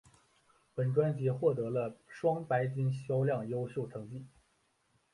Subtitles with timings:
[0.73, 4.25] 本专辑获得双白金销量优秀成绩。